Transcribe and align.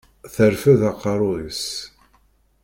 Terfed 0.33 0.81
aqerru-s. 0.89 1.63